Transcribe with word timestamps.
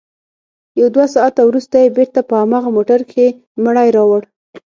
يو 0.79 0.87
دوه 0.95 1.05
ساعته 1.15 1.41
وروسته 1.45 1.75
يې 1.83 1.89
بېرته 1.97 2.19
په 2.29 2.33
هماغه 2.41 2.69
موټر 2.77 2.99
کښې 3.09 3.27
مړى 3.63 3.89
راوړ. 3.97 4.21